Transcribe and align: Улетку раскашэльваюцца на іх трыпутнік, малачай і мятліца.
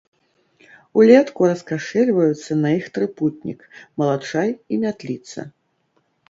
Улетку 1.01 1.49
раскашэльваюцца 1.51 2.57
на 2.63 2.71
іх 2.77 2.85
трыпутнік, 2.97 3.59
малачай 4.03 4.49
і 4.73 4.81
мятліца. 4.87 5.47